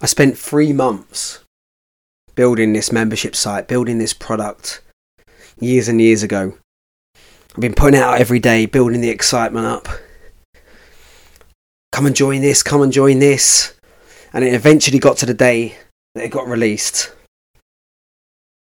I 0.00 0.06
spent 0.06 0.38
three 0.38 0.72
months 0.72 1.44
building 2.34 2.72
this 2.72 2.90
membership 2.92 3.36
site, 3.36 3.68
building 3.68 3.98
this 3.98 4.12
product 4.12 4.80
years 5.58 5.88
and 5.88 6.00
years 6.00 6.22
ago. 6.22 6.54
I've 7.14 7.60
been 7.60 7.74
putting 7.74 8.00
it 8.00 8.02
out 8.02 8.20
every 8.20 8.38
day, 8.38 8.66
building 8.66 9.00
the 9.00 9.10
excitement 9.10 9.66
up. 9.66 9.88
Come 11.92 12.06
and 12.06 12.16
join 12.16 12.40
this, 12.40 12.62
come 12.62 12.82
and 12.82 12.92
join 12.92 13.18
this. 13.18 13.74
And 14.32 14.44
it 14.44 14.54
eventually 14.54 14.98
got 14.98 15.16
to 15.18 15.26
the 15.26 15.34
day 15.34 15.76
that 16.14 16.24
it 16.24 16.30
got 16.30 16.46
released. 16.46 17.12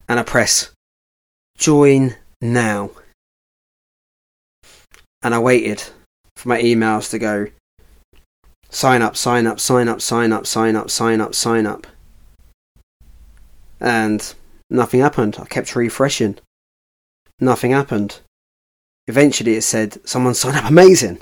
And 0.09 0.19
I 0.19 0.23
press 0.23 0.71
join 1.57 2.15
now. 2.41 2.91
And 5.21 5.33
I 5.33 5.39
waited 5.39 5.83
for 6.35 6.49
my 6.49 6.61
emails 6.61 7.09
to 7.11 7.19
go 7.19 7.47
sign 8.73 9.01
up, 9.01 9.15
sign 9.15 9.47
up, 9.47 9.59
sign 9.59 9.87
up, 9.87 10.01
sign 10.01 10.33
up, 10.33 10.45
sign 10.47 10.75
up, 10.75 10.89
sign 10.89 11.21
up, 11.21 11.35
sign 11.35 11.65
up. 11.65 11.87
And 13.79 14.33
nothing 14.69 15.01
happened. 15.01 15.37
I 15.39 15.45
kept 15.45 15.75
refreshing. 15.75 16.37
Nothing 17.39 17.71
happened. 17.71 18.19
Eventually 19.07 19.55
it 19.55 19.61
said, 19.61 19.97
someone 20.07 20.33
signed 20.33 20.57
up. 20.57 20.69
Amazing. 20.69 21.21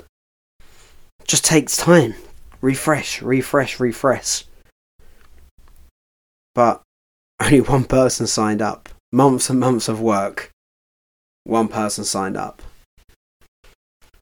Just 1.26 1.44
takes 1.44 1.76
time. 1.76 2.14
Refresh, 2.60 3.20
refresh, 3.22 3.78
refresh. 3.80 4.44
But 6.54 6.82
only 7.40 7.60
one 7.60 7.84
person 7.84 8.26
signed 8.26 8.62
up. 8.62 8.88
Months 9.12 9.50
and 9.50 9.60
months 9.60 9.88
of 9.88 10.00
work. 10.00 10.50
One 11.44 11.68
person 11.68 12.04
signed 12.04 12.36
up. 12.36 12.62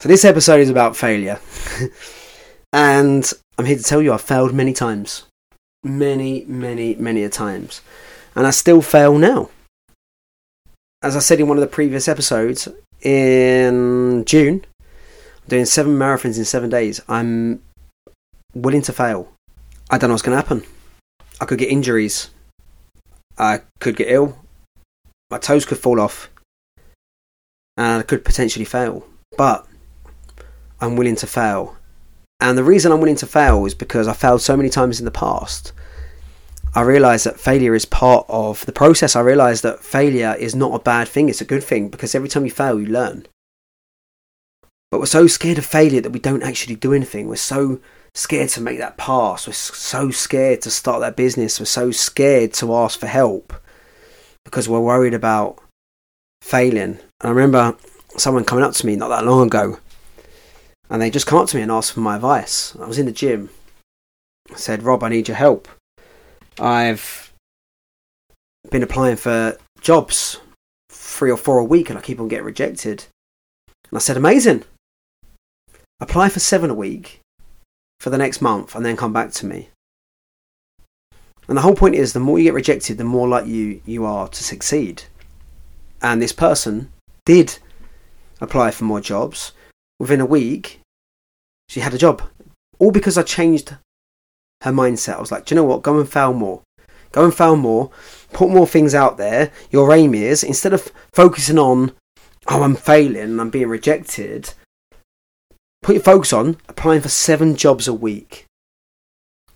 So 0.01 0.09
this 0.09 0.25
episode 0.25 0.61
is 0.61 0.71
about 0.71 0.97
failure. 0.97 1.39
and 2.73 3.31
I'm 3.59 3.67
here 3.67 3.77
to 3.77 3.83
tell 3.83 4.01
you 4.03 4.13
I've 4.13 4.21
failed 4.23 4.55
many 4.55 4.73
times. 4.73 5.27
Many, 5.83 6.45
many, 6.47 6.95
many 6.95 7.25
a 7.25 7.29
times. 7.29 7.81
And 8.35 8.47
I 8.47 8.51
still 8.51 8.83
fail 8.83 9.19
now. 9.19 9.51
As 11.03 11.17
I 11.17 11.21
said 11.21 11.41
in 11.41 11.49
one 11.49 11.57
of 11.57 11.63
the 11.63 11.67
previous 11.67 12.09
episodes, 12.09 12.69
in 13.03 14.25
June, 14.27 14.65
I'm 14.81 15.49
doing 15.49 15.65
seven 15.65 15.99
marathons 15.99 16.39
in 16.39 16.45
seven 16.45 16.69
days. 16.69 17.01
I'm 17.09 17.63
willing 18.55 18.83
to 18.83 18.93
fail. 18.93 19.33
I 19.91 19.99
don't 19.99 20.09
know 20.09 20.15
what's 20.15 20.23
going 20.23 20.37
to 20.37 20.43
happen. 20.43 20.63
I 21.41 21.47
could 21.47 21.59
get 21.59 21.71
injuries. 21.71 22.31
I 23.39 23.63
could 23.81 23.97
get 23.97 24.11
ill. 24.11 24.39
My 25.31 25.39
toes 25.39 25.65
could 25.65 25.79
fall 25.79 26.01
off. 26.01 26.31
And 27.77 28.01
I 28.01 28.03
could 28.03 28.25
potentially 28.25 28.67
fail. 28.67 29.07
But 29.39 29.67
I'm 30.81 30.97
willing 30.97 31.17
to 31.17 31.27
fail. 31.27 31.77
And 32.41 32.57
the 32.57 32.65
reason 32.65 32.91
I'm 32.91 33.01
willing 33.01 33.17
to 33.17 33.27
fail 33.27 33.67
is 33.67 33.75
because 33.75 34.09
I 34.09 34.15
failed 34.15 34.41
so 34.41 34.57
many 34.57 34.71
times 34.71 34.99
in 34.99 35.05
the 35.05 35.11
past. 35.11 35.73
I 36.75 36.83
realised 36.83 37.27
that 37.27 37.41
failure 37.41 37.75
is 37.75 37.85
part 37.85 38.25
of 38.29 38.65
the 38.65 38.73
process. 38.73 39.17
I 39.17 39.21
realised 39.21 39.63
that 39.65 39.81
failure 39.85 40.37
is 40.39 40.55
not 40.55 40.75
a 40.75 40.83
bad 40.83 41.09
thing, 41.09 41.29
it's 41.29 41.41
a 41.41 41.47
good 41.47 41.65
thing 41.65 41.89
because 41.89 42.15
every 42.15 42.29
time 42.29 42.45
you 42.45 42.51
fail, 42.51 42.81
you 42.81 42.87
learn. 42.87 43.27
But 44.91 45.01
we're 45.01 45.07
so 45.07 45.27
scared 45.27 45.59
of 45.59 45.67
failure 45.67 46.01
that 46.01 46.11
we 46.11 46.19
don't 46.19 46.43
actually 46.43 46.77
do 46.77 46.95
anything. 46.95 47.29
We're 47.29 47.37
so 47.37 47.81
scared 48.15 48.49
to 48.51 48.61
make 48.61 48.79
that 48.79 48.97
pass. 48.97 49.47
We're 49.47 49.53
so 49.53 50.11
scared 50.11 50.63
to 50.63 50.71
start 50.71 51.01
that 51.01 51.17
business. 51.17 51.61
We're 51.61 51.67
so 51.67 51.91
scared 51.91 52.53
to 52.55 52.75
ask 52.75 52.99
for 52.99 53.07
help 53.07 53.53
because 54.45 54.69
we're 54.69 54.81
worried 54.81 55.15
about 55.15 55.59
failing. 56.43 56.99
And 56.99 57.01
I 57.21 57.29
remember 57.29 57.77
someone 58.17 58.45
coming 58.45 58.65
up 58.65 58.75
to 58.75 58.87
me 58.87 58.97
not 58.97 59.09
that 59.09 59.25
long 59.25 59.47
ago 59.47 59.79
and 60.91 61.01
they 61.01 61.09
just 61.09 61.27
come 61.27 61.39
up 61.39 61.49
to 61.49 61.57
me 61.57 61.63
and 61.63 61.71
ask 61.71 61.95
for 61.95 62.01
my 62.01 62.17
advice. 62.17 62.77
I 62.77 62.87
was 62.87 62.99
in 62.99 63.07
the 63.07 63.13
gym. 63.13 63.49
I 64.53 64.57
said, 64.57 64.83
Rob, 64.83 65.05
I 65.05 65.09
need 65.09 65.29
your 65.29 65.37
help. 65.37 65.69
I've 66.59 67.33
been 68.71 68.83
applying 68.83 69.17
for 69.17 69.57
jobs 69.81 70.39
three 70.91 71.31
or 71.31 71.37
four 71.37 71.59
a 71.59 71.65
week 71.65 71.89
and 71.89 71.99
I 71.99 72.03
keep 72.03 72.19
on 72.19 72.29
getting 72.29 72.45
rejected. 72.45 73.05
And 73.89 73.97
I 73.97 74.01
said, 74.01 74.17
amazing. 74.17 74.65
Apply 76.01 76.29
for 76.29 76.41
seven 76.41 76.71
a 76.71 76.75
week 76.75 77.21
for 78.01 78.11
the 78.11 78.19
next 78.19 78.43
month 78.43 78.75
and 78.75 78.85
then 78.85 78.97
come 78.97 79.13
back 79.13 79.31
to 79.33 79.47
me. 79.47 79.69
And 81.47 81.57
the 81.57 81.63
whole 81.63 81.75
point 81.75 81.95
is 81.95 82.13
the 82.13 82.21
more 82.21 82.39
you 82.39 82.45
get 82.45 82.55
rejected, 82.55 82.99
the 82.99 83.05
more 83.05 83.29
likely 83.29 83.53
you, 83.53 83.83
you 83.85 84.05
are 84.05 84.29
to 84.29 84.45
succeed. 84.45 85.05
And 86.03 86.21
this 86.21 86.33
person 86.33 86.93
did 87.25 87.59
apply 88.41 88.73
for 88.73 88.85
more 88.85 89.01
jobs. 89.01 89.53
Within 89.99 90.21
a 90.21 90.27
week, 90.27 90.81
she 91.71 91.79
had 91.79 91.95
a 91.95 91.99
job. 91.99 92.21
All 92.81 92.91
because 92.91 93.17
I 93.17 93.23
changed 93.23 93.77
her 94.63 94.73
mindset. 94.73 95.15
I 95.15 95.21
was 95.21 95.31
like, 95.31 95.47
do 95.47 95.55
you 95.55 95.57
know 95.61 95.65
what? 95.65 95.83
Go 95.83 96.01
and 96.01 96.09
fail 96.09 96.33
more. 96.33 96.63
Go 97.13 97.25
and 97.25 97.33
fail 97.33 97.55
more. 97.55 97.93
Put 98.33 98.51
more 98.51 98.67
things 98.67 98.93
out 98.93 99.19
there. 99.19 99.53
Your 99.71 99.93
aim 99.95 100.13
is, 100.13 100.43
instead 100.43 100.73
of 100.73 100.91
focusing 101.13 101.61
on, 101.61 101.93
oh, 102.49 102.65
I'm 102.65 102.75
failing 102.75 103.23
and 103.23 103.41
I'm 103.41 103.51
being 103.51 103.69
rejected, 103.69 104.53
put 105.81 105.95
your 105.95 106.03
focus 106.03 106.33
on 106.33 106.57
applying 106.69 107.03
for 107.03 107.09
seven 107.09 107.55
jobs 107.55 107.87
a 107.87 107.95
week. 107.95 108.47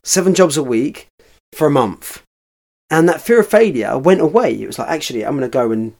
Seven 0.04 0.34
jobs 0.34 0.56
a 0.56 0.62
week 0.62 1.08
for 1.52 1.66
a 1.66 1.70
month. 1.70 2.22
And 2.90 3.08
that 3.08 3.22
fear 3.22 3.40
of 3.40 3.48
failure 3.48 3.98
went 3.98 4.20
away. 4.20 4.54
It 4.54 4.68
was 4.68 4.78
like, 4.78 4.88
actually, 4.88 5.26
I'm 5.26 5.36
going 5.36 5.50
to 5.50 5.52
go 5.52 5.72
and 5.72 5.94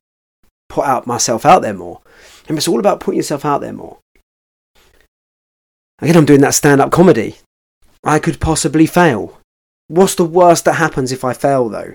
put 0.69 0.85
out 0.85 1.09
myself 1.09 1.45
out 1.45 1.63
there 1.63 1.75
more. 1.75 2.03
And 2.47 2.57
it's 2.57 2.69
all 2.69 2.79
about 2.79 3.01
putting 3.01 3.17
yourself 3.17 3.45
out 3.45 3.63
there 3.63 3.73
more. 3.73 3.99
Again, 6.05 6.19
I'm 6.19 6.27
doing 6.27 6.43
that 6.43 6.53
stand 6.53 6.83
up 6.83 6.91
comedy. 6.91 7.37
I 8.05 8.19
could 8.19 8.39
possibly 8.39 8.85
fail. 8.85 9.41
What's 9.89 10.15
the 10.15 10.27
worst 10.27 10.67
that 10.67 10.75
happens 10.75 11.13
if 11.13 11.25
I 11.25 11.33
fail, 11.33 11.71
though? 11.71 11.95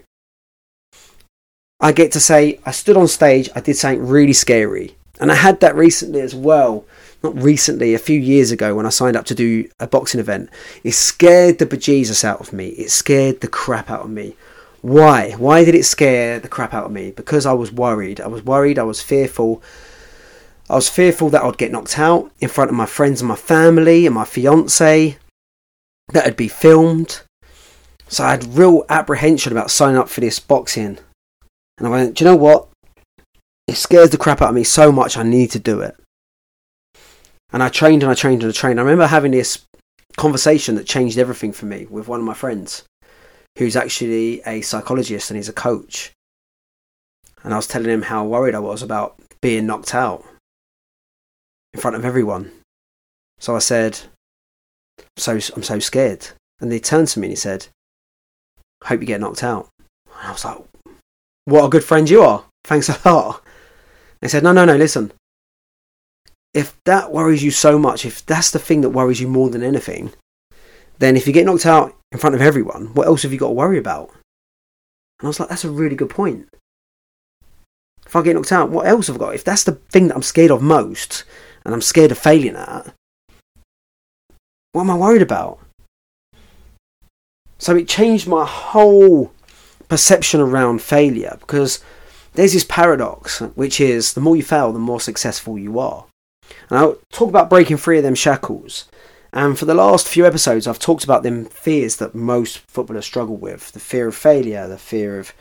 I 1.79 1.91
get 1.91 2.11
to 2.13 2.19
say, 2.19 2.59
I 2.65 2.71
stood 2.71 2.97
on 2.97 3.07
stage, 3.07 3.51
I 3.55 3.59
did 3.59 3.77
something 3.77 4.07
really 4.07 4.33
scary. 4.33 4.95
And 5.19 5.31
I 5.31 5.35
had 5.35 5.59
that 5.59 5.75
recently 5.75 6.21
as 6.21 6.33
well. 6.33 6.85
Not 7.21 7.39
recently, 7.39 7.93
a 7.93 7.99
few 7.99 8.19
years 8.19 8.49
ago 8.49 8.73
when 8.73 8.87
I 8.87 8.89
signed 8.89 9.15
up 9.15 9.25
to 9.25 9.35
do 9.35 9.69
a 9.79 9.85
boxing 9.85 10.19
event. 10.19 10.49
It 10.83 10.93
scared 10.93 11.59
the 11.59 11.67
bejesus 11.67 12.23
out 12.23 12.41
of 12.41 12.51
me. 12.51 12.69
It 12.69 12.89
scared 12.89 13.41
the 13.41 13.47
crap 13.47 13.91
out 13.91 14.05
of 14.05 14.09
me. 14.09 14.35
Why? 14.81 15.33
Why 15.33 15.63
did 15.63 15.75
it 15.75 15.85
scare 15.85 16.39
the 16.39 16.47
crap 16.47 16.73
out 16.73 16.85
of 16.85 16.91
me? 16.91 17.11
Because 17.11 17.45
I 17.45 17.53
was 17.53 17.71
worried. 17.71 18.19
I 18.19 18.27
was 18.27 18.43
worried, 18.43 18.79
I 18.79 18.83
was 18.83 19.03
fearful 19.03 19.61
I 20.69 20.75
was 20.75 20.87
fearful 20.87 21.29
that 21.29 21.43
I'd 21.43 21.57
get 21.57 21.71
knocked 21.71 21.97
out 21.97 22.31
in 22.39 22.47
front 22.47 22.69
of 22.69 22.77
my 22.77 22.85
friends 22.85 23.21
and 23.21 23.27
my 23.27 23.35
family 23.35 24.05
and 24.05 24.13
my 24.13 24.23
fiance, 24.23 25.17
that 26.09 26.25
it'd 26.25 26.37
be 26.37 26.47
filmed. 26.47 27.21
So 28.07 28.23
I 28.23 28.31
had 28.31 28.55
real 28.55 28.85
apprehension 28.87 29.51
about 29.51 29.71
signing 29.71 29.97
up 29.97 30.09
for 30.09 30.21
this 30.21 30.39
boxing. 30.39 30.99
And 31.77 31.87
I 31.87 31.89
went, 31.89 32.15
do 32.15 32.23
you 32.23 32.29
know 32.29 32.35
what? 32.35 32.67
It 33.67 33.75
scares 33.75 34.11
the 34.11 34.17
crap 34.17 34.41
out 34.41 34.49
of 34.49 34.55
me 34.55 34.63
so 34.63 34.91
much, 34.91 35.17
I 35.17 35.23
need 35.23 35.51
to 35.51 35.59
do 35.59 35.81
it. 35.81 35.95
And 37.51 37.63
I 37.63 37.69
trained 37.69 38.03
and 38.03 38.11
I 38.11 38.15
trained 38.15 38.43
and 38.43 38.51
I 38.51 38.53
trained. 38.53 38.79
I 38.79 38.83
remember 38.83 39.07
having 39.07 39.31
this 39.31 39.65
conversation 40.17 40.75
that 40.75 40.85
changed 40.85 41.17
everything 41.17 41.51
for 41.51 41.65
me 41.65 41.87
with 41.87 42.07
one 42.07 42.19
of 42.19 42.25
my 42.25 42.33
friends 42.35 42.83
who's 43.57 43.75
actually 43.75 44.41
a 44.45 44.61
psychologist 44.61 45.31
and 45.31 45.37
he's 45.37 45.49
a 45.49 45.53
coach. 45.53 46.11
And 47.43 47.53
I 47.53 47.57
was 47.57 47.67
telling 47.67 47.89
him 47.89 48.03
how 48.03 48.23
worried 48.23 48.53
I 48.53 48.59
was 48.59 48.83
about 48.83 49.19
being 49.41 49.65
knocked 49.65 49.95
out 49.95 50.25
in 51.73 51.79
front 51.79 51.95
of 51.95 52.05
everyone. 52.05 52.51
So 53.39 53.55
I 53.55 53.59
said, 53.59 53.99
so 55.17 55.33
I'm 55.33 55.63
so 55.63 55.79
scared. 55.79 56.27
And 56.59 56.71
he 56.71 56.79
turned 56.79 57.07
to 57.09 57.19
me 57.19 57.27
and 57.27 57.31
he 57.31 57.35
said, 57.35 57.67
Hope 58.83 59.01
you 59.01 59.07
get 59.07 59.21
knocked 59.21 59.43
out. 59.43 59.69
And 59.79 60.27
I 60.27 60.31
was 60.31 60.45
like, 60.45 60.57
What 61.45 61.65
a 61.65 61.69
good 61.69 61.83
friend 61.83 62.09
you 62.09 62.21
are. 62.21 62.43
Thanks 62.63 62.89
a 62.89 62.99
lot. 63.05 63.43
He 64.21 64.27
said, 64.27 64.43
No, 64.43 64.51
no, 64.51 64.65
no, 64.65 64.75
listen. 64.75 65.11
If 66.53 66.75
that 66.85 67.11
worries 67.11 67.43
you 67.43 67.51
so 67.51 67.77
much, 67.77 68.05
if 68.05 68.25
that's 68.25 68.51
the 68.51 68.59
thing 68.59 68.81
that 68.81 68.89
worries 68.89 69.21
you 69.21 69.27
more 69.27 69.49
than 69.49 69.63
anything, 69.63 70.11
then 70.97 71.15
if 71.15 71.27
you 71.27 71.33
get 71.33 71.45
knocked 71.45 71.65
out 71.65 71.95
in 72.11 72.19
front 72.19 72.35
of 72.35 72.41
everyone, 72.41 72.87
what 72.93 73.07
else 73.07 73.23
have 73.23 73.31
you 73.31 73.39
got 73.39 73.49
to 73.49 73.53
worry 73.53 73.77
about? 73.77 74.09
And 75.19 75.25
I 75.25 75.27
was 75.27 75.39
like, 75.39 75.49
That's 75.49 75.65
a 75.65 75.69
really 75.69 75.95
good 75.95 76.09
point. 76.09 76.47
If 78.05 78.15
I 78.15 78.23
get 78.23 78.35
knocked 78.35 78.51
out, 78.51 78.71
what 78.71 78.87
else 78.87 79.07
have 79.07 79.17
I 79.17 79.19
got? 79.19 79.35
If 79.35 79.43
that's 79.43 79.63
the 79.63 79.73
thing 79.73 80.07
that 80.07 80.15
I'm 80.15 80.23
scared 80.23 80.51
of 80.51 80.63
most, 80.63 81.25
and 81.65 81.73
I'm 81.73 81.81
scared 81.81 82.11
of 82.11 82.17
failing 82.17 82.55
at, 82.55 82.93
what 84.71 84.81
am 84.81 84.91
I 84.91 84.97
worried 84.97 85.21
about? 85.21 85.59
So 87.57 87.75
it 87.75 87.87
changed 87.87 88.27
my 88.27 88.45
whole 88.45 89.33
perception 89.89 90.39
around 90.39 90.81
failure 90.81 91.37
because 91.39 91.83
there's 92.33 92.53
this 92.53 92.63
paradox, 92.63 93.39
which 93.39 93.81
is 93.81 94.13
the 94.13 94.21
more 94.21 94.35
you 94.35 94.43
fail, 94.43 94.71
the 94.71 94.79
more 94.79 95.01
successful 95.01 95.57
you 95.57 95.79
are. 95.79 96.05
And 96.69 96.79
I'll 96.79 96.97
talk 97.11 97.29
about 97.29 97.49
breaking 97.49 97.77
free 97.77 97.97
of 97.97 98.03
them 98.03 98.15
shackles. 98.15 98.87
And 99.33 99.59
for 99.59 99.65
the 99.65 99.73
last 99.73 100.07
few 100.07 100.25
episodes, 100.25 100.67
I've 100.67 100.79
talked 100.79 101.03
about 101.03 101.23
them 101.23 101.45
fears 101.45 101.97
that 101.97 102.15
most 102.15 102.59
footballers 102.59 103.05
struggle 103.05 103.37
with 103.37 103.71
the 103.73 103.79
fear 103.79 104.07
of 104.07 104.15
failure, 104.15 104.67
the 104.67 104.77
fear 104.77 105.19
of 105.19 105.33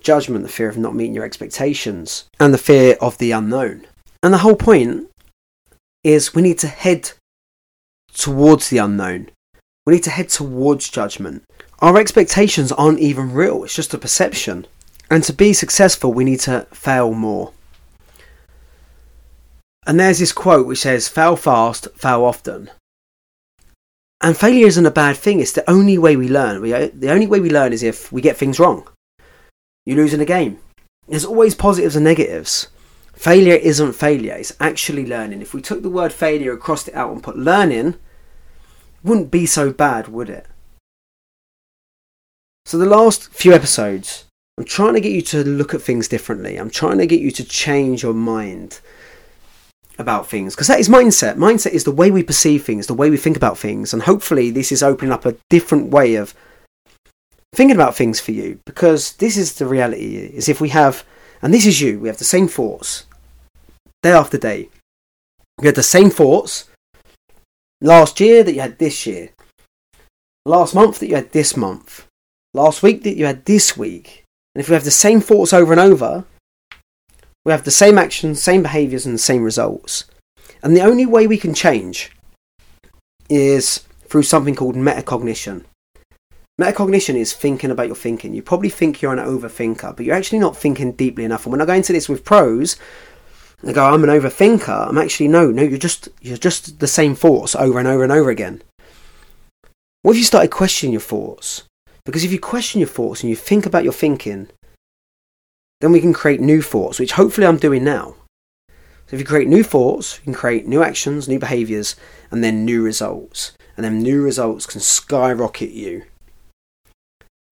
judgment, 0.00 0.42
the 0.42 0.48
fear 0.50 0.68
of 0.68 0.78
not 0.78 0.94
meeting 0.94 1.14
your 1.14 1.24
expectations, 1.24 2.24
and 2.40 2.52
the 2.52 2.58
fear 2.58 2.96
of 3.00 3.18
the 3.18 3.30
unknown. 3.30 3.86
And 4.22 4.32
the 4.32 4.38
whole 4.38 4.56
point 4.56 5.08
is 6.04 6.34
we 6.34 6.42
need 6.42 6.58
to 6.58 6.68
head 6.68 7.12
towards 8.12 8.68
the 8.68 8.78
unknown. 8.78 9.30
We 9.86 9.94
need 9.94 10.04
to 10.04 10.10
head 10.10 10.28
towards 10.28 10.88
judgment. 10.88 11.44
Our 11.80 11.98
expectations 11.98 12.70
aren't 12.72 13.00
even 13.00 13.32
real, 13.32 13.64
it's 13.64 13.74
just 13.74 13.94
a 13.94 13.98
perception. 13.98 14.66
And 15.10 15.24
to 15.24 15.32
be 15.32 15.52
successful, 15.52 16.12
we 16.12 16.24
need 16.24 16.40
to 16.40 16.66
fail 16.70 17.12
more. 17.12 17.52
And 19.86 19.98
there's 19.98 20.20
this 20.20 20.32
quote 20.32 20.66
which 20.66 20.80
says, 20.80 21.08
fail 21.08 21.36
fast, 21.36 21.88
fail 21.96 22.24
often. 22.24 22.70
And 24.20 24.36
failure 24.36 24.68
isn't 24.68 24.86
a 24.86 24.92
bad 24.92 25.16
thing, 25.16 25.40
it's 25.40 25.52
the 25.52 25.68
only 25.68 25.98
way 25.98 26.16
we 26.16 26.28
learn. 26.28 26.62
We, 26.62 26.70
the 26.70 27.10
only 27.10 27.26
way 27.26 27.40
we 27.40 27.50
learn 27.50 27.72
is 27.72 27.82
if 27.82 28.12
we 28.12 28.20
get 28.20 28.36
things 28.36 28.60
wrong. 28.60 28.86
You 29.84 29.96
lose 29.96 30.14
in 30.14 30.20
a 30.20 30.24
game. 30.24 30.58
There's 31.08 31.24
always 31.24 31.56
positives 31.56 31.96
and 31.96 32.04
negatives. 32.04 32.68
Failure 33.12 33.54
isn't 33.54 33.92
failure, 33.92 34.34
it's 34.34 34.56
actually 34.58 35.06
learning. 35.06 35.42
If 35.42 35.54
we 35.54 35.60
took 35.60 35.82
the 35.82 35.90
word 35.90 36.12
failure, 36.12 36.56
crossed 36.56 36.88
it 36.88 36.94
out, 36.94 37.12
and 37.12 37.22
put 37.22 37.36
learning, 37.36 37.96
wouldn't 39.02 39.30
be 39.30 39.46
so 39.46 39.72
bad, 39.72 40.08
would 40.08 40.30
it? 40.30 40.46
So, 42.64 42.78
the 42.78 42.86
last 42.86 43.32
few 43.32 43.52
episodes, 43.52 44.24
I'm 44.58 44.64
trying 44.64 44.94
to 44.94 45.00
get 45.00 45.12
you 45.12 45.22
to 45.22 45.44
look 45.44 45.74
at 45.74 45.82
things 45.82 46.08
differently. 46.08 46.56
I'm 46.56 46.70
trying 46.70 46.98
to 46.98 47.06
get 47.06 47.20
you 47.20 47.30
to 47.32 47.44
change 47.44 48.02
your 48.02 48.14
mind 48.14 48.80
about 49.98 50.26
things 50.26 50.54
because 50.54 50.68
that 50.68 50.80
is 50.80 50.88
mindset. 50.88 51.36
Mindset 51.36 51.72
is 51.72 51.84
the 51.84 51.90
way 51.90 52.10
we 52.10 52.22
perceive 52.22 52.64
things, 52.64 52.86
the 52.86 52.94
way 52.94 53.10
we 53.10 53.16
think 53.16 53.36
about 53.36 53.58
things, 53.58 53.92
and 53.92 54.02
hopefully, 54.02 54.50
this 54.50 54.72
is 54.72 54.82
opening 54.82 55.12
up 55.12 55.26
a 55.26 55.36
different 55.50 55.90
way 55.90 56.14
of 56.14 56.34
thinking 57.54 57.76
about 57.76 57.94
things 57.94 58.18
for 58.18 58.32
you 58.32 58.58
because 58.64 59.12
this 59.14 59.36
is 59.36 59.56
the 59.56 59.66
reality 59.66 60.16
is 60.16 60.48
if 60.48 60.60
we 60.60 60.70
have 60.70 61.04
and 61.42 61.52
this 61.52 61.66
is 61.66 61.80
you 61.80 61.98
we 61.98 62.08
have 62.08 62.18
the 62.18 62.24
same 62.24 62.48
thoughts 62.48 63.06
day 64.02 64.12
after 64.12 64.38
day. 64.38 64.68
You 65.60 65.66
had 65.66 65.74
the 65.74 65.82
same 65.82 66.10
thoughts 66.10 66.68
last 67.80 68.20
year 68.20 68.42
that 68.42 68.54
you 68.54 68.60
had 68.60 68.78
this 68.78 69.06
year, 69.06 69.30
last 70.44 70.74
month 70.74 70.98
that 70.98 71.08
you 71.08 71.14
had 71.14 71.32
this 71.32 71.56
month, 71.56 72.06
last 72.54 72.82
week 72.82 73.02
that 73.04 73.16
you 73.16 73.26
had 73.26 73.44
this 73.44 73.76
week. 73.76 74.24
And 74.54 74.62
if 74.62 74.68
we 74.68 74.74
have 74.74 74.84
the 74.84 74.90
same 74.90 75.20
thoughts 75.20 75.52
over 75.52 75.72
and 75.72 75.80
over, 75.80 76.24
we 77.44 77.52
have 77.52 77.64
the 77.64 77.70
same 77.70 77.98
actions, 77.98 78.42
same 78.42 78.62
behaviours, 78.62 79.06
and 79.06 79.14
the 79.14 79.18
same 79.18 79.42
results. 79.42 80.04
And 80.62 80.76
the 80.76 80.82
only 80.82 81.06
way 81.06 81.26
we 81.26 81.38
can 81.38 81.54
change 81.54 82.12
is 83.28 83.84
through 84.06 84.22
something 84.22 84.54
called 84.54 84.76
metacognition. 84.76 85.64
Metacognition 86.60 87.14
is 87.14 87.32
thinking 87.32 87.70
about 87.70 87.86
your 87.86 87.96
thinking. 87.96 88.34
You 88.34 88.42
probably 88.42 88.68
think 88.68 89.00
you're 89.00 89.12
an 89.12 89.18
overthinker, 89.18 89.96
but 89.96 90.04
you're 90.04 90.14
actually 90.14 90.38
not 90.38 90.56
thinking 90.56 90.92
deeply 90.92 91.24
enough. 91.24 91.46
And 91.46 91.52
when 91.52 91.62
I 91.62 91.64
go 91.64 91.72
into 91.72 91.92
this 91.92 92.08
with 92.08 92.24
pros, 92.24 92.76
they 93.62 93.72
go, 93.72 93.84
I'm 93.84 94.04
an 94.04 94.10
overthinker. 94.10 94.88
I'm 94.88 94.98
actually 94.98 95.28
no, 95.28 95.50
no. 95.50 95.62
You're 95.62 95.78
just 95.78 96.08
you're 96.20 96.36
just 96.36 96.78
the 96.80 96.86
same 96.86 97.14
thoughts 97.14 97.54
over 97.54 97.78
and 97.78 97.88
over 97.88 98.02
and 98.02 98.12
over 98.12 98.28
again. 98.28 98.62
What 100.02 100.12
if 100.12 100.18
you 100.18 100.24
started 100.24 100.50
questioning 100.50 100.92
your 100.92 101.00
thoughts? 101.00 101.64
Because 102.04 102.24
if 102.24 102.32
you 102.32 102.40
question 102.40 102.80
your 102.80 102.88
thoughts 102.88 103.22
and 103.22 103.30
you 103.30 103.36
think 103.36 103.64
about 103.64 103.84
your 103.84 103.92
thinking, 103.92 104.48
then 105.80 105.92
we 105.92 106.00
can 106.00 106.12
create 106.12 106.40
new 106.40 106.60
thoughts, 106.60 106.98
which 106.98 107.12
hopefully 107.12 107.46
I'm 107.46 107.56
doing 107.56 107.84
now. 107.84 108.16
So 109.06 109.14
if 109.16 109.20
you 109.20 109.26
create 109.26 109.48
new 109.48 109.62
thoughts, 109.62 110.18
you 110.18 110.24
can 110.24 110.34
create 110.34 110.66
new 110.66 110.82
actions, 110.82 111.28
new 111.28 111.38
behaviors, 111.38 111.96
and 112.30 112.42
then 112.42 112.64
new 112.64 112.82
results. 112.82 113.52
And 113.76 113.84
then 113.84 114.02
new 114.02 114.22
results 114.22 114.66
can 114.66 114.80
skyrocket 114.80 115.70
you. 115.70 116.04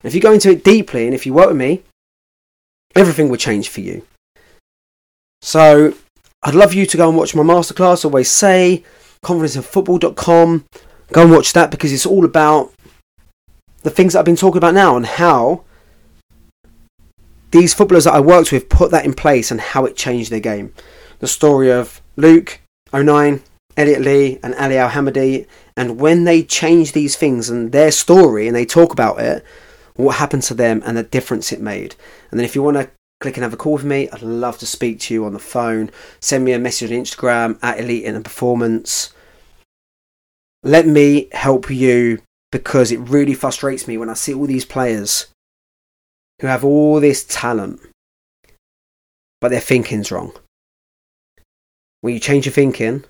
If 0.03 0.15
you 0.15 0.21
go 0.21 0.33
into 0.33 0.51
it 0.51 0.65
deeply 0.65 1.05
and 1.07 1.15
if 1.15 1.27
you 1.27 1.35
work 1.35 1.49
with 1.49 1.57
me, 1.57 1.83
everything 2.95 3.29
will 3.29 3.37
change 3.37 3.69
for 3.69 3.81
you. 3.81 4.07
So 5.43 5.95
I'd 6.43 6.55
love 6.55 6.75
you 6.75 6.87
to 6.87 6.97
go 6.97 7.09
and 7.09 7.17
watch 7.17 7.35
my 7.35 7.43
masterclass, 7.43 8.05
always 8.05 8.31
say, 8.31 8.83
confidenceinfootball.com. 9.23 10.65
Go 11.13 11.23
and 11.23 11.31
watch 11.31 11.53
that 11.53 11.71
because 11.71 11.93
it's 11.93 12.07
all 12.07 12.25
about 12.25 12.73
the 13.83 13.91
things 13.91 14.13
that 14.13 14.21
I've 14.21 14.25
been 14.25 14.37
talking 14.37 14.59
about 14.59 14.75
now 14.75 14.97
and 14.97 15.07
how 15.07 15.65
these 17.51 17.75
footballers 17.75 18.05
that 18.05 18.15
I 18.15 18.21
worked 18.21 18.53
with 18.53 18.69
put 18.69 18.91
that 18.93 19.05
in 19.05 19.15
place 19.15 19.51
and 19.51 19.61
how 19.61 19.85
it 19.85 19.97
changed 19.97 20.31
their 20.31 20.41
game. 20.41 20.73
The 21.19 21.27
story 21.27 21.71
of 21.71 22.01
Luke, 22.17 22.61
O'Nien, 22.95 23.43
Elliot 23.77 24.01
Lee, 24.01 24.39
and 24.43 24.55
Ali 24.55 24.79
Al 24.79 24.91
Hamadi, 24.91 25.47
and 25.77 25.99
when 25.99 26.25
they 26.25 26.43
change 26.43 26.93
these 26.93 27.17
things 27.17 27.51
and 27.51 27.73
their 27.73 27.91
story 27.91 28.47
and 28.47 28.55
they 28.55 28.65
talk 28.65 28.93
about 28.93 29.21
it, 29.21 29.45
what 29.95 30.17
happened 30.17 30.43
to 30.45 30.55
them 30.55 30.83
and 30.85 30.97
the 30.97 31.03
difference 31.03 31.53
it 31.53 31.61
made. 31.61 31.95
And 32.31 32.39
then 32.39 32.45
if 32.45 32.55
you 32.55 32.63
want 32.63 32.77
to 32.77 32.91
click 33.21 33.37
and 33.37 33.45
have 33.45 33.53
a 33.53 33.57
call 33.57 33.75
with 33.75 33.85
me. 33.85 34.09
I'd 34.11 34.23
love 34.23 34.59
to 34.59 34.67
speak 34.67 34.99
to 35.01 35.15
you 35.15 35.25
on 35.25 35.35
the 35.35 35.39
phone. 35.39 35.91
Send 36.21 36.45
me 36.45 36.53
a 36.53 36.59
message 36.59 36.91
on 36.91 36.97
Instagram 36.97 37.59
at 37.63 37.79
Elite 37.79 38.05
Inner 38.05 38.23
Performance. 38.23 39.13
Let 40.63 40.87
me 40.87 41.29
help 41.33 41.71
you 41.71 42.21
because 42.51 42.91
it 42.91 42.99
really 42.99 43.35
frustrates 43.35 43.87
me 43.87 43.97
when 43.97 44.09
I 44.09 44.15
see 44.15 44.35
all 44.35 44.47
these 44.47 44.65
players 44.65 45.29
who 46.41 46.47
have 46.47 46.65
all 46.65 47.01
this 47.01 47.25
talent, 47.25 47.81
but 49.41 49.51
their 49.51 49.61
thinking's 49.61 50.11
wrong. 50.11 50.33
When 52.01 52.15
you 52.15 52.21
change 52.21 52.47
your 52.47 52.53
thinking, 52.53 53.05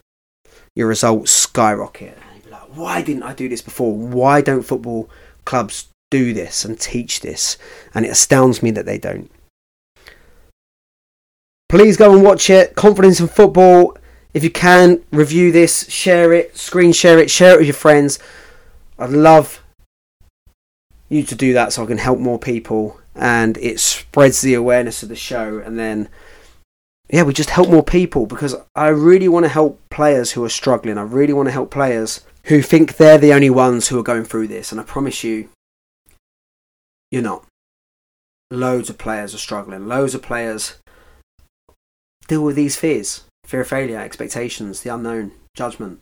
your 0.75 0.89
results 0.89 1.31
skyrocket. 1.31 2.19
Like, 2.51 2.77
Why 2.77 3.03
didn't 3.03 3.23
I 3.23 3.33
do 3.33 3.49
this 3.49 3.63
before? 3.63 3.97
Why 3.97 4.41
don't 4.41 4.63
football 4.63 5.09
clubs 5.45 5.89
do 6.11 6.35
this 6.35 6.65
and 6.65 6.79
teach 6.79 7.21
this? 7.21 7.57
And 7.95 8.05
it 8.05 8.11
astounds 8.11 8.63
me 8.63 8.71
that 8.73 8.87
they 8.87 8.99
don't. 8.99 9.31
Please 11.69 11.97
go 11.97 12.13
and 12.13 12.23
watch 12.23 12.51
it. 12.51 12.75
Confidence 12.75 13.21
in 13.21 13.29
Football. 13.29 13.97
If 14.35 14.45
you 14.45 14.51
can, 14.51 15.03
review 15.13 15.51
this, 15.51 15.89
share 15.89 16.33
it, 16.33 16.57
screen 16.57 16.93
share 16.93 17.19
it, 17.19 17.31
share 17.31 17.55
it 17.55 17.59
with 17.59 17.67
your 17.67 17.75
friends. 17.75 18.19
I'd 18.99 19.11
love 19.11 19.63
you 21.09 21.23
to 21.25 21.35
do 21.35 21.53
that 21.53 21.73
so 21.73 21.83
I 21.83 21.87
can 21.87 21.99
help 21.99 22.19
more 22.19 22.39
people 22.39 23.01
and 23.15 23.59
it 23.59 23.81
spreads 23.81 24.41
the 24.41 24.55
awareness 24.55 25.03
of 25.03 25.09
the 25.09 25.17
show. 25.17 25.59
And 25.59 25.79
then, 25.79 26.09
yeah, 27.09 27.23
we 27.23 27.33
just 27.33 27.51
help 27.51 27.69
more 27.69 27.83
people 27.83 28.27
because 28.27 28.55
I 28.75 28.89
really 28.89 29.29
want 29.29 29.45
to 29.45 29.49
help 29.49 29.81
players 29.91 30.33
who 30.33 30.45
are 30.45 30.49
struggling. 30.49 30.99
I 30.99 31.03
really 31.03 31.33
want 31.33 31.49
to 31.49 31.53
help 31.53 31.71
players 31.71 32.25
who 32.45 32.63
think 32.63 32.97
they're 32.97 33.19
the 33.19 33.35
only 33.35 33.51
ones 33.51 33.89
who 33.89 33.99
are 33.99 34.05
going 34.05 34.25
through 34.25 34.49
this. 34.49 34.73
And 34.73 34.81
I 34.81 34.85
promise 34.85 35.25
you, 35.25 35.49
you're 37.11 37.23
not. 37.23 37.45
Loads 38.51 38.91
of 38.91 38.99
players 38.99 39.35
are 39.35 39.39
struggling. 39.39 39.87
Loads 39.87 40.15
of 40.15 40.23
players 40.23 40.79
deal 42.27 42.43
with 42.43 42.57
these 42.57 42.77
fears 42.77 43.25
fear 43.51 43.63
of 43.63 43.67
failure, 43.69 43.99
expectations, 43.99 44.83
the 44.83 44.95
unknown, 44.95 45.33
judgment. 45.57 45.99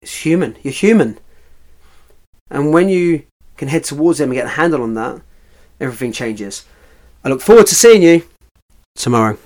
It's 0.00 0.24
human. 0.24 0.56
You're 0.62 0.72
human. 0.72 1.18
And 2.48 2.72
when 2.72 2.88
you 2.88 3.24
can 3.56 3.66
head 3.66 3.82
towards 3.82 4.18
them 4.18 4.30
and 4.30 4.36
get 4.36 4.46
a 4.46 4.50
handle 4.50 4.82
on 4.82 4.94
that, 4.94 5.20
everything 5.80 6.12
changes. 6.12 6.64
I 7.24 7.30
look 7.30 7.40
forward 7.40 7.66
to 7.66 7.74
seeing 7.74 8.02
you 8.02 8.22
tomorrow. 8.94 9.38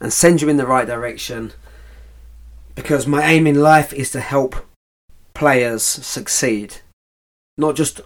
And 0.00 0.12
send 0.12 0.42
you 0.42 0.48
in 0.48 0.56
the 0.56 0.66
right 0.66 0.86
direction 0.86 1.52
because 2.74 3.06
my 3.06 3.24
aim 3.24 3.46
in 3.46 3.60
life 3.60 3.92
is 3.92 4.10
to 4.10 4.20
help 4.20 4.66
players 5.34 5.82
succeed 5.82 6.76
not 7.58 7.76
just 7.76 8.00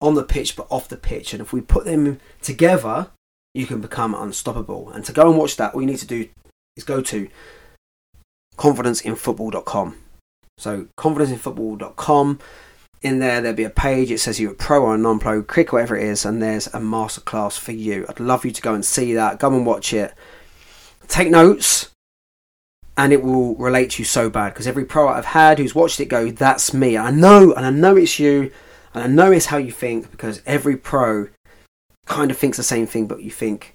on 0.00 0.14
the 0.14 0.22
pitch 0.22 0.56
but 0.56 0.66
off 0.70 0.88
the 0.88 0.96
pitch. 0.96 1.32
And 1.32 1.40
if 1.40 1.52
we 1.52 1.60
put 1.60 1.84
them 1.84 2.20
together, 2.40 3.10
you 3.54 3.66
can 3.66 3.80
become 3.80 4.14
unstoppable. 4.14 4.90
And 4.90 5.04
to 5.04 5.12
go 5.12 5.28
and 5.28 5.38
watch 5.38 5.56
that, 5.56 5.74
all 5.74 5.80
you 5.80 5.86
need 5.86 5.98
to 5.98 6.06
do 6.06 6.28
is 6.76 6.84
go 6.84 7.00
to 7.02 7.28
confidenceinfootball.com. 8.56 9.96
So 10.58 10.86
confidenceinfootball.com. 10.98 12.38
In 13.02 13.18
there, 13.18 13.40
there'll 13.40 13.56
be 13.56 13.64
a 13.64 13.70
page. 13.70 14.12
It 14.12 14.18
says 14.18 14.38
you're 14.38 14.52
a 14.52 14.54
pro 14.54 14.84
or 14.84 14.94
a 14.94 14.98
non-pro. 14.98 15.42
Click 15.42 15.72
whatever 15.72 15.96
it 15.96 16.04
is, 16.04 16.24
and 16.24 16.40
there's 16.40 16.68
a 16.68 16.78
masterclass 16.78 17.58
for 17.58 17.72
you. 17.72 18.06
I'd 18.08 18.20
love 18.20 18.44
you 18.44 18.52
to 18.52 18.62
go 18.62 18.74
and 18.74 18.84
see 18.84 19.14
that. 19.14 19.40
Go 19.40 19.48
and 19.48 19.66
watch 19.66 19.92
it. 19.92 20.14
Take 21.12 21.30
notes, 21.30 21.90
and 22.96 23.12
it 23.12 23.22
will 23.22 23.54
relate 23.56 23.90
to 23.90 24.00
you 24.00 24.06
so 24.06 24.30
bad 24.30 24.54
because 24.54 24.66
every 24.66 24.86
pro 24.86 25.08
I've 25.08 25.26
had 25.26 25.58
who's 25.58 25.74
watched 25.74 26.00
it 26.00 26.06
go, 26.06 26.30
"That's 26.30 26.72
me." 26.72 26.96
I 26.96 27.10
know, 27.10 27.52
and 27.52 27.66
I 27.66 27.70
know 27.70 27.98
it's 27.98 28.18
you, 28.18 28.50
and 28.94 29.04
I 29.04 29.08
know 29.08 29.30
it's 29.30 29.44
how 29.46 29.58
you 29.58 29.72
think 29.72 30.10
because 30.10 30.40
every 30.46 30.74
pro 30.74 31.28
kind 32.06 32.30
of 32.30 32.38
thinks 32.38 32.56
the 32.56 32.62
same 32.62 32.86
thing, 32.86 33.06
but 33.06 33.22
you 33.22 33.30
think, 33.30 33.74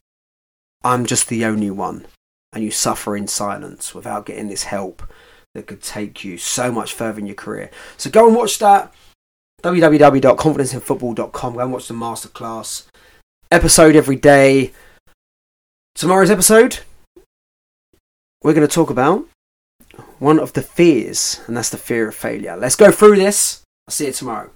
"I'm 0.83 1.05
just 1.05 1.27
the 1.27 1.45
only 1.45 1.69
one," 1.69 2.07
and 2.53 2.63
you 2.63 2.71
suffer 2.71 3.15
in 3.15 3.27
silence 3.27 3.93
without 3.93 4.25
getting 4.25 4.47
this 4.47 4.63
help 4.63 5.03
that 5.53 5.67
could 5.67 5.83
take 5.83 6.23
you 6.23 6.39
so 6.39 6.71
much 6.71 6.91
further 6.91 7.19
in 7.19 7.27
your 7.27 7.35
career. 7.35 7.69
So 7.97 8.09
go 8.09 8.25
and 8.25 8.35
watch 8.35 8.57
that 8.57 8.91
www.confidenceinfootball.com. 9.61 11.53
Go 11.53 11.59
and 11.59 11.71
watch 11.71 11.87
the 11.87 11.93
masterclass 11.93 12.87
episode 13.51 13.95
every 13.95 14.15
day. 14.15 14.73
Tomorrow's 15.93 16.31
episode, 16.31 16.79
we're 18.43 18.53
going 18.53 18.67
to 18.67 18.73
talk 18.73 18.89
about 18.89 19.25
one 20.19 20.39
of 20.39 20.53
the 20.53 20.61
fears, 20.61 21.41
and 21.47 21.57
that's 21.57 21.69
the 21.69 21.77
fear 21.77 22.09
of 22.09 22.15
failure. 22.15 22.55
Let's 22.57 22.75
go 22.75 22.91
through 22.91 23.17
this. 23.17 23.63
I'll 23.87 23.93
see 23.93 24.07
you 24.07 24.11
tomorrow. 24.11 24.51